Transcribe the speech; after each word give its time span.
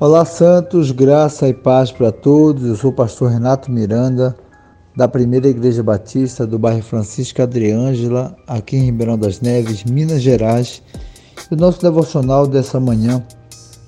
Olá, 0.00 0.24
Santos, 0.24 0.92
graça 0.92 1.46
e 1.46 1.52
paz 1.52 1.92
para 1.92 2.10
todos. 2.10 2.64
Eu 2.64 2.74
sou 2.74 2.90
o 2.90 2.94
pastor 2.94 3.32
Renato 3.32 3.70
Miranda, 3.70 4.34
da 4.96 5.06
Primeira 5.06 5.46
Igreja 5.46 5.82
Batista 5.82 6.46
do 6.46 6.58
bairro 6.58 6.82
Francisco 6.82 7.42
Adriângela, 7.42 8.34
aqui 8.46 8.78
em 8.78 8.86
Ribeirão 8.86 9.18
das 9.18 9.42
Neves, 9.42 9.84
Minas 9.84 10.22
Gerais. 10.22 10.82
O 11.50 11.54
nosso 11.54 11.82
devocional 11.82 12.46
dessa 12.46 12.80
manhã 12.80 13.22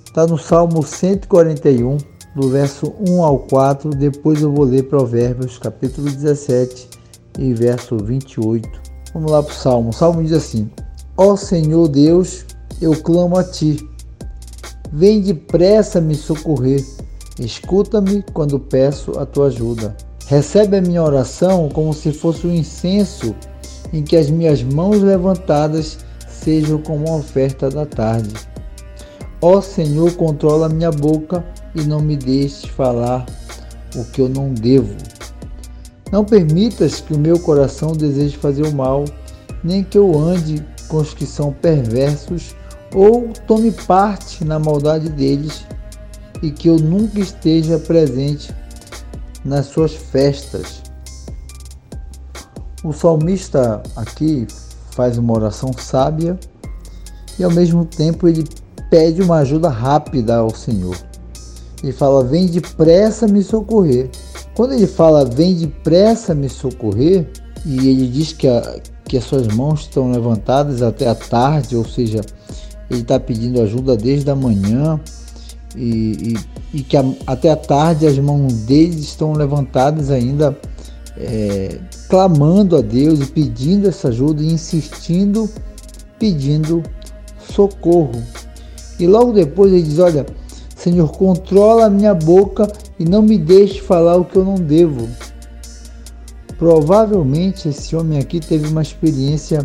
está 0.05 0.27
no 0.27 0.37
Salmo 0.37 0.83
141, 0.83 1.97
do 2.37 2.51
verso 2.51 2.93
1 3.09 3.23
ao 3.23 3.39
4. 3.39 3.89
Depois 3.93 4.43
eu 4.43 4.53
vou 4.53 4.67
ler 4.67 4.83
Provérbios, 4.91 5.57
capítulo 5.57 6.11
17 6.11 6.91
e 7.39 7.55
verso 7.55 7.97
28. 7.97 8.69
Vamos 9.15 9.33
lá 9.33 9.43
para 9.43 9.51
o 9.51 9.57
Salmo. 9.57 9.89
O 9.89 9.95
Salmo 9.95 10.23
diz 10.23 10.35
assim: 10.35 10.71
Ó 11.17 11.37
Senhor 11.37 11.89
Deus, 11.89 12.45
eu 12.83 12.95
clamo 13.01 13.39
a 13.39 13.45
ti 13.45 13.79
Vem 14.95 15.23
depressa 15.23 16.03
me 16.03 16.15
socorrer. 16.15 16.85
Escuta-me 17.39 18.23
quando 18.35 18.59
peço 18.61 19.19
a 19.19 19.25
tua 19.25 19.47
ajuda. 19.47 19.97
Recebe 20.27 20.77
a 20.77 20.83
minha 20.83 21.03
oração 21.03 21.71
como 21.71 21.95
se 21.95 22.13
fosse 22.13 22.47
um 22.47 22.55
incenso 22.55 23.35
em 23.91 24.03
que 24.03 24.17
as 24.17 24.29
minhas 24.29 24.63
mãos 24.63 25.01
levantadas 25.01 25.97
sejam 26.29 26.77
como 26.79 27.07
uma 27.07 27.17
oferta 27.17 27.71
da 27.71 27.87
tarde. 27.87 28.35
Ó 29.41 29.63
Senhor, 29.63 30.13
controla 30.13 30.69
minha 30.69 30.91
boca 30.91 31.43
e 31.75 31.83
não 31.83 32.01
me 32.01 32.15
deixes 32.15 32.67
falar 32.67 33.25
o 33.97 34.05
que 34.05 34.21
eu 34.21 34.29
não 34.29 34.53
devo. 34.53 34.95
Não 36.13 36.23
permitas 36.23 37.01
que 37.01 37.15
o 37.15 37.19
meu 37.19 37.39
coração 37.39 37.93
deseje 37.93 38.37
fazer 38.37 38.67
o 38.67 38.75
mal, 38.75 39.07
nem 39.65 39.83
que 39.83 39.97
eu 39.97 40.19
ande 40.19 40.63
com 40.87 40.99
os 40.99 41.15
que 41.15 41.25
são 41.25 41.51
perversos 41.51 42.55
ou 42.95 43.33
tome 43.47 43.71
parte 43.73 44.45
na 44.45 44.59
maldade 44.59 45.09
deles 45.09 45.65
e 46.43 46.51
que 46.51 46.69
eu 46.69 46.77
nunca 46.77 47.21
esteja 47.21 47.79
presente 47.79 48.55
nas 49.45 49.67
suas 49.67 49.95
festas. 49.95 50.83
O 52.85 52.93
salmista 52.93 53.83
aqui 53.95 54.47
faz 54.91 55.17
uma 55.17 55.33
oração 55.33 55.73
sábia 55.73 56.39
e 57.39 57.45
ao 57.45 57.51
mesmo 57.51 57.85
tempo 57.85 58.29
ele 58.29 58.45
pede 58.91 59.23
uma 59.23 59.39
ajuda 59.39 59.69
rápida 59.69 60.37
ao 60.37 60.55
Senhor. 60.55 60.97
Ele 61.83 61.93
fala: 61.93 62.25
Vem 62.25 62.47
depressa 62.47 63.27
me 63.27 63.43
socorrer. 63.43 64.11
Quando 64.55 64.75
ele 64.75 64.87
fala 64.87 65.25
Vem 65.25 65.55
depressa 65.55 66.35
me 66.35 66.49
socorrer, 66.49 67.31
e 67.65 67.89
ele 67.89 68.09
diz 68.09 68.33
que, 68.33 68.49
a, 68.49 68.81
que 69.05 69.17
as 69.17 69.25
suas 69.25 69.47
mãos 69.49 69.81
estão 69.81 70.11
levantadas 70.11 70.83
até 70.83 71.09
a 71.09 71.15
tarde, 71.15 71.77
ou 71.77 71.85
seja, 71.85 72.21
ele 72.95 73.03
está 73.03 73.19
pedindo 73.19 73.61
ajuda 73.61 73.97
desde 73.97 74.31
a 74.31 74.37
manhã 74.37 75.01
e, 75.77 76.35
e, 76.73 76.79
e 76.79 76.83
que 76.83 76.97
a, 76.97 77.05
até 77.27 77.51
a 77.51 77.57
tarde 77.57 78.07
as 78.07 78.19
mãos 78.19 78.53
deles 78.63 79.01
estão 79.01 79.33
levantadas 79.33 80.11
ainda, 80.11 80.57
é, 81.17 81.79
clamando 82.09 82.77
a 82.77 82.81
Deus 82.81 83.21
e 83.21 83.27
pedindo 83.27 83.89
essa 83.89 84.09
ajuda 84.09 84.43
e 84.43 84.53
insistindo, 84.53 85.49
pedindo 86.19 86.83
socorro. 87.53 88.23
E 88.99 89.07
logo 89.07 89.33
depois 89.33 89.73
ele 89.73 89.83
diz: 89.83 89.99
Olha, 89.99 90.27
Senhor, 90.77 91.11
controla 91.13 91.87
a 91.87 91.91
minha 91.91 92.15
boca 92.15 92.71
e 92.99 93.05
não 93.05 93.23
me 93.23 93.39
deixe 93.39 93.81
falar 93.81 94.17
o 94.17 94.25
que 94.25 94.37
eu 94.37 94.45
não 94.45 94.55
devo. 94.55 95.09
Provavelmente 96.59 97.69
esse 97.69 97.97
homem 97.97 98.19
aqui 98.19 98.39
teve 98.39 98.69
uma 98.69 98.83
experiência 98.83 99.65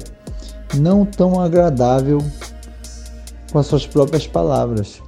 não 0.76 1.06
tão 1.06 1.40
agradável 1.40 2.20
com 3.52 3.60
as 3.60 3.68
suas 3.68 3.86
próprias 3.86 4.28
palavras. 4.28 5.02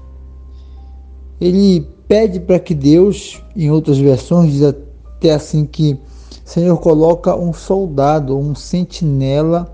Ele 1.39 1.87
pede 2.07 2.39
para 2.39 2.59
que 2.59 2.73
Deus, 2.73 3.41
em 3.55 3.71
outras 3.71 3.97
versões, 3.97 4.51
diz 4.51 4.63
até 4.63 5.31
assim 5.31 5.65
que 5.65 5.97
Senhor 6.43 6.77
coloca 6.77 7.35
um 7.35 7.53
soldado, 7.53 8.37
um 8.37 8.55
sentinela 8.55 9.73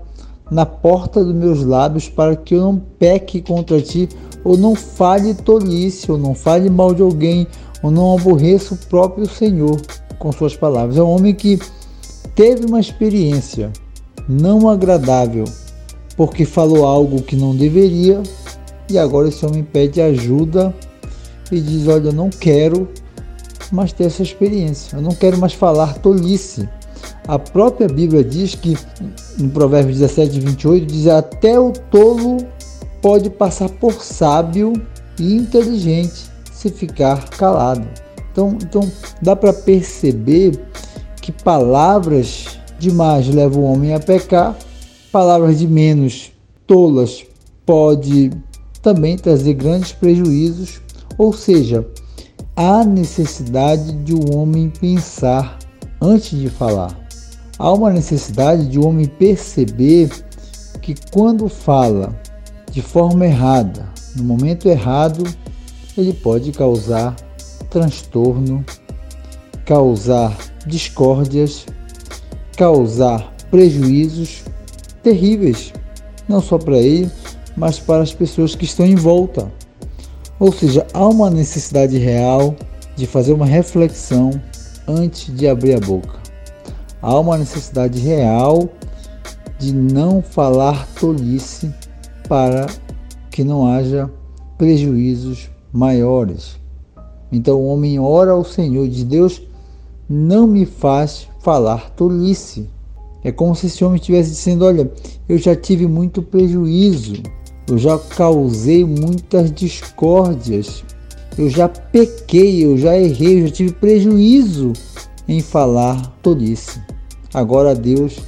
na 0.50 0.66
porta 0.66 1.24
dos 1.24 1.34
meus 1.34 1.64
lábios 1.64 2.08
para 2.08 2.36
que 2.36 2.54
eu 2.54 2.60
não 2.60 2.78
peque 2.78 3.40
contra 3.40 3.80
ti, 3.80 4.08
ou 4.44 4.56
não 4.56 4.74
fale 4.74 5.34
tolice, 5.34 6.10
ou 6.12 6.18
não 6.18 6.34
fale 6.34 6.70
mal 6.70 6.94
de 6.94 7.02
alguém, 7.02 7.46
ou 7.82 7.90
não 7.90 8.16
aborreça 8.16 8.74
o 8.74 8.76
próprio 8.76 9.28
Senhor 9.28 9.80
com 10.18 10.30
suas 10.30 10.54
palavras. 10.54 10.96
É 10.96 11.02
um 11.02 11.10
homem 11.10 11.34
que 11.34 11.58
teve 12.34 12.66
uma 12.66 12.78
experiência 12.78 13.72
não 14.28 14.68
agradável, 14.68 15.44
porque 16.16 16.44
falou 16.44 16.84
algo 16.84 17.22
que 17.22 17.34
não 17.34 17.56
deveria, 17.56 18.22
e 18.88 18.98
agora 18.98 19.28
esse 19.28 19.44
homem 19.44 19.62
pede 19.62 20.00
ajuda 20.00 20.74
e 21.50 21.60
diz: 21.60 21.86
Olha, 21.88 22.08
eu 22.08 22.12
não 22.12 22.30
quero 22.30 22.88
mais 23.72 23.92
ter 23.92 24.04
essa 24.04 24.22
experiência, 24.22 24.96
eu 24.96 25.02
não 25.02 25.12
quero 25.12 25.38
mais 25.38 25.52
falar 25.52 25.94
tolice. 25.98 26.68
A 27.26 27.38
própria 27.38 27.88
Bíblia 27.88 28.22
diz 28.22 28.54
que, 28.54 28.76
no 29.38 29.48
Provérbios 29.50 29.98
17, 29.98 30.40
28, 30.40 30.86
diz: 30.86 31.06
Até 31.08 31.58
o 31.58 31.72
tolo 31.72 32.38
pode 33.02 33.30
passar 33.30 33.68
por 33.68 33.94
sábio 33.94 34.72
e 35.18 35.34
inteligente 35.34 36.30
se 36.52 36.70
ficar 36.70 37.28
calado. 37.30 37.86
Então, 38.32 38.58
então 38.62 38.92
dá 39.20 39.34
para 39.34 39.52
perceber 39.52 40.60
que 41.20 41.32
palavras 41.32 42.58
demais 42.78 43.28
levam 43.28 43.62
o 43.62 43.72
homem 43.72 43.94
a 43.94 44.00
pecar, 44.00 44.56
palavras 45.10 45.58
de 45.58 45.66
menos 45.66 46.32
tolas 46.66 47.24
pode 47.64 48.30
também 48.86 49.16
trazer 49.16 49.54
grandes 49.54 49.90
prejuízos, 49.90 50.80
ou 51.18 51.32
seja, 51.32 51.84
há 52.54 52.84
necessidade 52.84 53.90
de 54.04 54.14
um 54.14 54.38
homem 54.38 54.70
pensar 54.70 55.58
antes 56.00 56.38
de 56.38 56.48
falar. 56.48 56.96
Há 57.58 57.72
uma 57.72 57.90
necessidade 57.90 58.68
de 58.68 58.78
um 58.78 58.86
homem 58.86 59.06
perceber 59.06 60.08
que 60.80 60.94
quando 61.10 61.48
fala 61.48 62.16
de 62.70 62.80
forma 62.80 63.26
errada, 63.26 63.88
no 64.14 64.22
momento 64.22 64.68
errado, 64.68 65.24
ele 65.98 66.12
pode 66.12 66.52
causar 66.52 67.16
transtorno, 67.68 68.64
causar 69.64 70.38
discórdias, 70.64 71.66
causar 72.56 73.34
prejuízos 73.50 74.44
terríveis, 75.02 75.72
não 76.28 76.40
só 76.40 76.56
para 76.56 76.78
ele, 76.78 77.10
mas 77.56 77.78
para 77.78 78.02
as 78.02 78.12
pessoas 78.12 78.54
que 78.54 78.64
estão 78.64 78.84
em 78.84 78.94
volta. 78.94 79.50
Ou 80.38 80.52
seja, 80.52 80.86
há 80.92 81.06
uma 81.06 81.30
necessidade 81.30 81.96
real 81.96 82.54
de 82.94 83.06
fazer 83.06 83.32
uma 83.32 83.46
reflexão 83.46 84.30
antes 84.86 85.34
de 85.34 85.48
abrir 85.48 85.74
a 85.74 85.80
boca. 85.80 86.18
Há 87.00 87.18
uma 87.18 87.38
necessidade 87.38 87.98
real 87.98 88.68
de 89.58 89.72
não 89.72 90.20
falar 90.20 90.86
tolice 91.00 91.72
para 92.28 92.66
que 93.30 93.42
não 93.42 93.66
haja 93.66 94.10
prejuízos 94.58 95.50
maiores. 95.72 96.56
Então 97.30 97.60
o 97.60 97.66
homem 97.68 97.98
ora 97.98 98.32
ao 98.32 98.44
Senhor 98.44 98.88
de 98.88 99.04
Deus, 99.04 99.42
não 100.08 100.46
me 100.46 100.66
faz 100.66 101.28
falar 101.40 101.90
tolice. 101.90 102.68
É 103.24 103.32
como 103.32 103.54
se 103.54 103.66
esse 103.66 103.84
homem 103.84 103.96
estivesse 103.96 104.30
dizendo: 104.30 104.64
Olha, 104.64 104.90
eu 105.28 105.36
já 105.36 105.56
tive 105.56 105.86
muito 105.86 106.22
prejuízo 106.22 107.14
eu 107.68 107.76
já 107.76 107.98
causei 107.98 108.84
muitas 108.84 109.52
discórdias, 109.52 110.84
eu 111.36 111.50
já 111.50 111.68
pequei, 111.68 112.64
eu 112.64 112.78
já 112.78 112.96
errei, 112.96 113.42
eu 113.42 113.48
já 113.48 113.52
tive 113.52 113.72
prejuízo 113.72 114.72
em 115.28 115.40
falar 115.40 116.16
tolice. 116.22 116.80
Agora, 117.34 117.74
Deus, 117.74 118.18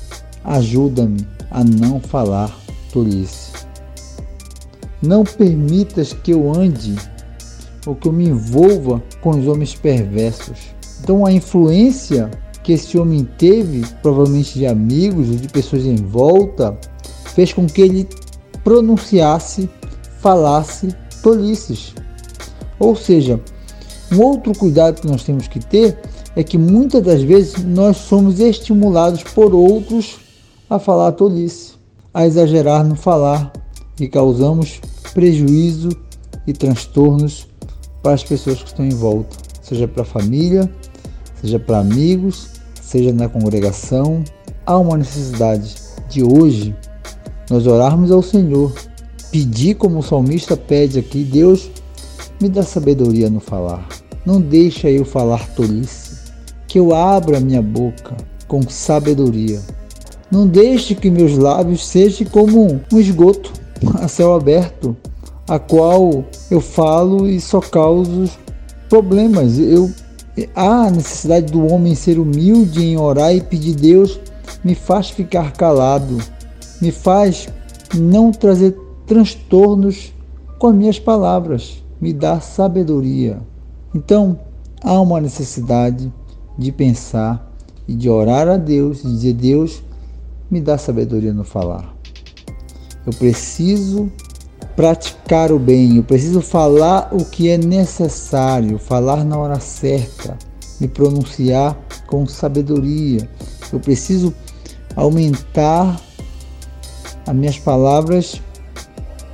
ajuda-me 0.44 1.26
a 1.50 1.62
não 1.62 2.00
falar 2.00 2.54
tolice. 2.92 3.52
Não 5.00 5.22
permitas 5.22 6.12
que 6.12 6.32
eu 6.32 6.52
ande 6.52 6.96
ou 7.86 7.94
que 7.94 8.08
eu 8.08 8.12
me 8.12 8.28
envolva 8.28 9.02
com 9.20 9.30
os 9.30 9.46
homens 9.46 9.74
perversos. 9.74 10.58
Então, 11.00 11.24
a 11.24 11.32
influência 11.32 12.30
que 12.62 12.72
esse 12.72 12.98
homem 12.98 13.26
teve, 13.38 13.86
provavelmente 14.02 14.58
de 14.58 14.66
amigos 14.66 15.30
ou 15.30 15.36
de 15.36 15.48
pessoas 15.48 15.86
em 15.86 15.96
volta, 15.96 16.76
fez 17.34 17.52
com 17.52 17.66
que 17.66 17.80
ele 17.80 18.08
pronunciasse, 18.68 19.66
falasse 20.20 20.94
tolices. 21.22 21.94
Ou 22.78 22.94
seja, 22.94 23.40
um 24.12 24.20
outro 24.20 24.52
cuidado 24.52 25.00
que 25.00 25.06
nós 25.06 25.24
temos 25.24 25.48
que 25.48 25.58
ter 25.58 25.98
é 26.36 26.44
que 26.44 26.58
muitas 26.58 27.02
das 27.02 27.22
vezes 27.22 27.64
nós 27.64 27.96
somos 27.96 28.38
estimulados 28.40 29.22
por 29.22 29.54
outros 29.54 30.18
a 30.68 30.78
falar 30.78 31.12
tolice, 31.12 31.76
a 32.12 32.26
exagerar 32.26 32.84
no 32.84 32.94
falar 32.94 33.50
e 33.98 34.06
causamos 34.06 34.82
prejuízo 35.14 35.88
e 36.46 36.52
transtornos 36.52 37.48
para 38.02 38.12
as 38.12 38.22
pessoas 38.22 38.58
que 38.58 38.68
estão 38.68 38.84
em 38.84 38.94
volta, 38.94 39.34
seja 39.62 39.88
para 39.88 40.02
a 40.02 40.06
família, 40.06 40.70
seja 41.40 41.58
para 41.58 41.78
amigos, 41.78 42.50
seja 42.82 43.14
na 43.14 43.30
congregação. 43.30 44.22
Há 44.66 44.76
uma 44.76 44.98
necessidade 44.98 45.74
de 46.10 46.22
hoje 46.22 46.76
nós 47.50 47.66
orarmos 47.66 48.10
ao 48.10 48.22
Senhor, 48.22 48.72
pedir 49.30 49.74
como 49.74 49.98
o 49.98 50.02
salmista 50.02 50.56
pede 50.56 50.98
aqui, 50.98 51.24
Deus, 51.24 51.70
me 52.40 52.48
dá 52.48 52.62
sabedoria 52.62 53.30
no 53.30 53.40
falar. 53.40 53.86
Não 54.24 54.40
deixa 54.40 54.90
eu 54.90 55.04
falar 55.04 55.48
tolice, 55.54 56.18
que 56.66 56.78
eu 56.78 56.94
abra 56.94 57.40
minha 57.40 57.62
boca 57.62 58.16
com 58.46 58.62
sabedoria. 58.68 59.60
Não 60.30 60.46
deixe 60.46 60.94
que 60.94 61.10
meus 61.10 61.36
lábios 61.36 61.86
sejam 61.86 62.26
como 62.28 62.80
um 62.92 62.98
esgoto 62.98 63.52
a 63.94 64.08
céu 64.08 64.34
aberto, 64.34 64.96
a 65.48 65.58
qual 65.58 66.24
eu 66.50 66.60
falo 66.60 67.26
e 67.26 67.40
só 67.40 67.60
causo 67.60 68.28
problemas. 68.88 69.58
Eu 69.58 69.90
há 70.54 70.90
necessidade 70.90 71.52
do 71.52 71.66
homem 71.66 71.94
ser 71.94 72.18
humilde 72.18 72.84
em 72.84 72.98
orar 72.98 73.34
e 73.34 73.40
pedir 73.40 73.74
Deus 73.74 74.20
me 74.62 74.74
faz 74.74 75.10
ficar 75.10 75.52
calado, 75.52 76.18
me 76.80 76.90
faz 76.90 77.48
não 77.94 78.30
trazer 78.30 78.76
transtornos 79.06 80.12
com 80.58 80.68
as 80.68 80.74
minhas 80.74 80.98
palavras, 80.98 81.82
me 82.00 82.12
dá 82.12 82.40
sabedoria. 82.40 83.40
Então, 83.94 84.38
há 84.82 85.00
uma 85.00 85.20
necessidade 85.20 86.12
de 86.56 86.72
pensar 86.72 87.52
e 87.86 87.94
de 87.94 88.08
orar 88.08 88.48
a 88.48 88.56
Deus 88.56 89.00
e 89.00 89.08
dizer: 89.08 89.32
Deus, 89.34 89.82
me 90.50 90.60
dá 90.60 90.76
sabedoria 90.76 91.32
no 91.32 91.44
falar. 91.44 91.94
Eu 93.06 93.12
preciso 93.12 94.10
praticar 94.76 95.50
o 95.50 95.58
bem, 95.58 95.96
eu 95.96 96.04
preciso 96.04 96.40
falar 96.40 97.08
o 97.12 97.24
que 97.24 97.48
é 97.48 97.56
necessário, 97.56 98.78
falar 98.78 99.24
na 99.24 99.36
hora 99.36 99.58
certa, 99.58 100.36
me 100.78 100.86
pronunciar 100.86 101.76
com 102.06 102.26
sabedoria. 102.26 103.28
Eu 103.72 103.80
preciso 103.80 104.32
aumentar 104.94 106.00
as 107.28 107.36
minhas 107.36 107.58
palavras 107.58 108.40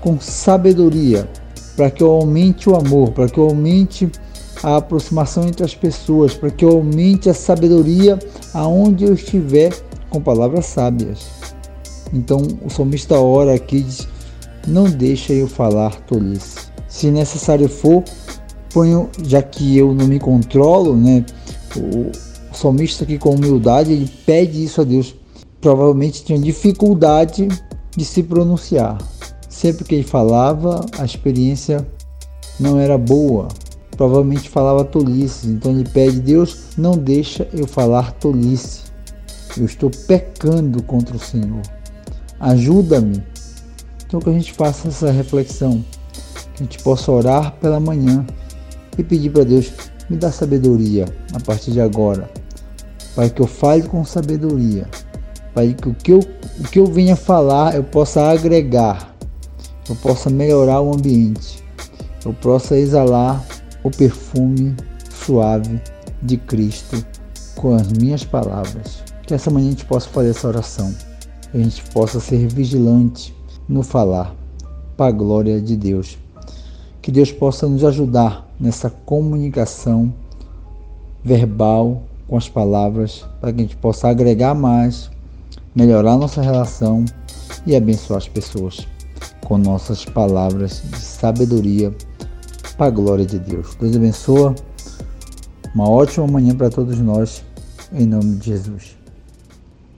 com 0.00 0.18
sabedoria, 0.20 1.28
para 1.76 1.90
que 1.90 2.02
eu 2.02 2.10
aumente 2.10 2.68
o 2.68 2.74
amor, 2.74 3.12
para 3.12 3.28
que 3.28 3.38
eu 3.38 3.44
aumente 3.44 4.10
a 4.62 4.76
aproximação 4.76 5.46
entre 5.46 5.64
as 5.64 5.74
pessoas, 5.74 6.34
para 6.34 6.50
que 6.50 6.64
eu 6.64 6.70
aumente 6.70 7.30
a 7.30 7.34
sabedoria 7.34 8.18
aonde 8.52 9.04
eu 9.04 9.14
estiver 9.14 9.72
com 10.10 10.20
palavras 10.20 10.66
sábias. 10.66 11.20
Então 12.12 12.42
o 12.64 12.68
salmista 12.68 13.18
ora 13.18 13.54
aqui 13.54 13.80
diz: 13.80 14.08
Não 14.66 14.84
deixa 14.84 15.32
eu 15.32 15.46
falar 15.46 15.94
tolice. 16.02 16.68
Se 16.88 17.10
necessário 17.10 17.68
for, 17.68 18.02
ponho, 18.72 19.08
já 19.24 19.40
que 19.40 19.78
eu 19.78 19.94
não 19.94 20.06
me 20.06 20.18
controlo, 20.18 20.96
né? 20.96 21.24
O, 21.76 22.10
salmista 22.54 23.04
aqui 23.04 23.18
com 23.18 23.34
humildade, 23.34 23.92
ele 23.92 24.10
pede 24.26 24.64
isso 24.64 24.80
a 24.80 24.84
Deus. 24.84 25.14
Provavelmente 25.60 26.24
tinha 26.24 26.38
dificuldade 26.38 27.48
de 27.96 28.04
se 28.04 28.22
pronunciar. 28.22 28.98
Sempre 29.48 29.84
que 29.84 29.94
ele 29.94 30.04
falava, 30.04 30.84
a 30.98 31.04
experiência 31.04 31.86
não 32.58 32.78
era 32.78 32.98
boa. 32.98 33.48
Provavelmente 33.96 34.48
falava 34.48 34.84
tolice. 34.84 35.48
Então 35.48 35.72
ele 35.72 35.88
pede: 35.88 36.20
Deus, 36.20 36.76
não 36.76 36.96
deixa 36.96 37.48
eu 37.52 37.66
falar 37.66 38.12
tolice. 38.12 38.82
Eu 39.56 39.64
estou 39.64 39.90
pecando 40.08 40.82
contra 40.82 41.16
o 41.16 41.20
Senhor. 41.20 41.62
Ajuda-me. 42.40 43.22
Então 44.06 44.20
que 44.20 44.30
a 44.30 44.32
gente 44.32 44.52
faça 44.52 44.88
essa 44.88 45.10
reflexão, 45.10 45.84
que 46.54 46.62
a 46.62 46.64
gente 46.64 46.82
possa 46.82 47.10
orar 47.10 47.52
pela 47.60 47.80
manhã 47.80 48.26
e 48.98 49.02
pedir 49.02 49.30
para 49.30 49.44
Deus 49.44 49.72
me 50.08 50.16
dá 50.16 50.30
sabedoria 50.30 51.06
a 51.32 51.40
partir 51.40 51.70
de 51.70 51.80
agora, 51.80 52.30
para 53.14 53.28
que 53.30 53.40
eu 53.40 53.46
fale 53.46 53.82
com 53.84 54.04
sabedoria, 54.04 54.86
para 55.52 55.66
que 55.72 55.88
o 55.88 55.94
que 55.94 56.12
eu, 56.12 56.20
o 56.58 56.68
que 56.68 56.78
eu 56.78 56.86
venha 56.86 57.16
falar 57.16 57.74
eu 57.74 57.84
possa 57.84 58.30
agregar, 58.30 59.14
eu 59.88 59.96
possa 59.96 60.30
melhorar 60.30 60.80
o 60.80 60.94
ambiente, 60.94 61.62
eu 62.24 62.32
possa 62.32 62.76
exalar 62.76 63.44
o 63.82 63.90
perfume 63.90 64.74
suave 65.10 65.80
de 66.22 66.36
Cristo 66.36 67.04
com 67.56 67.74
as 67.74 67.92
minhas 67.92 68.24
palavras. 68.24 69.02
Que 69.26 69.34
essa 69.34 69.50
manhã 69.50 69.68
a 69.68 69.70
gente 69.70 69.84
possa 69.84 70.08
fazer 70.08 70.30
essa 70.30 70.48
oração 70.48 70.94
a 71.54 71.62
gente 71.62 71.82
possa 71.92 72.18
ser 72.18 72.48
vigilante 72.48 73.34
no 73.68 73.84
falar, 73.84 74.34
para 74.96 75.06
a 75.06 75.12
glória 75.12 75.60
de 75.60 75.76
Deus. 75.76 76.18
Que 77.00 77.12
Deus 77.12 77.30
possa 77.30 77.68
nos 77.68 77.84
ajudar 77.84 78.48
nessa 78.58 78.90
comunicação 78.90 80.12
verbal 81.22 82.02
com 82.26 82.36
as 82.36 82.48
palavras, 82.48 83.24
para 83.40 83.52
que 83.52 83.60
a 83.60 83.62
gente 83.62 83.76
possa 83.76 84.08
agregar 84.08 84.54
mais, 84.54 85.10
melhorar 85.74 86.16
nossa 86.16 86.40
relação 86.40 87.04
e 87.66 87.74
abençoar 87.74 88.18
as 88.18 88.28
pessoas 88.28 88.86
com 89.44 89.58
nossas 89.58 90.04
palavras 90.04 90.82
de 90.90 90.98
sabedoria 90.98 91.94
para 92.76 92.86
a 92.86 92.90
glória 92.90 93.24
de 93.24 93.38
Deus. 93.38 93.74
Deus 93.76 93.96
abençoa. 93.96 94.54
Uma 95.74 95.88
ótima 95.88 96.26
manhã 96.26 96.54
para 96.54 96.70
todos 96.70 96.98
nós, 96.98 97.44
em 97.92 98.06
nome 98.06 98.36
de 98.36 98.46
Jesus. 98.46 99.03